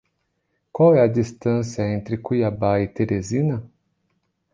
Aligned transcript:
Qual 0.73 0.95
é 0.95 1.01
a 1.03 1.07
distância 1.07 1.87
entre 1.87 2.17
Cuiabá 2.17 2.79
e 2.79 2.87
Teresina? 2.87 3.61